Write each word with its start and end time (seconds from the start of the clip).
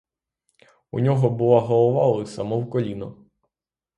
У 0.91 0.99
нього 0.99 1.29
була 1.29 1.59
голова 1.59 2.07
лиса, 2.07 2.43
мов 2.43 2.69
коліно. 2.69 3.25